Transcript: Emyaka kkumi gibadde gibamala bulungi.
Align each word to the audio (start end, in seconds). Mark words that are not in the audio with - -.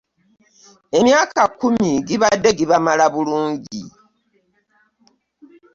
Emyaka 0.99 1.41
kkumi 1.51 1.91
gibadde 2.07 2.49
gibamala 2.59 3.05
bulungi. 3.13 3.83